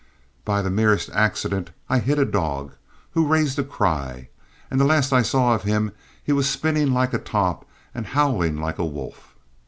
[0.45, 2.73] By the merest accident I hit a dog,
[3.11, 4.29] who raised a cry,
[4.71, 5.91] and the last I saw of him
[6.23, 9.35] he was spinning like a top and howling like a wolf.